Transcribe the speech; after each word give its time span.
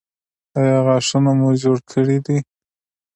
ایا 0.59 0.77
غاښونه 0.85 1.31
مو 1.39 1.49
جوړ 1.63 1.77
کړي 1.91 2.17
دي؟ 2.25 2.37